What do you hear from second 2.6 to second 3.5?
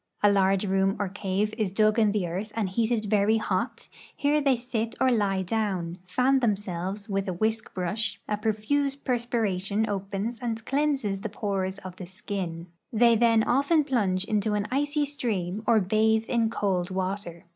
heated very